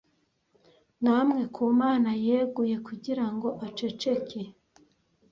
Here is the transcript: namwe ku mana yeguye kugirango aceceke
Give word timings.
namwe 1.03 1.43
ku 1.55 1.63
mana 1.81 2.09
yeguye 2.25 2.75
kugirango 2.87 3.47
aceceke 3.67 4.41